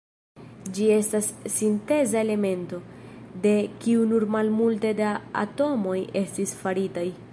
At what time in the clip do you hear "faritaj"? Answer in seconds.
6.65-7.07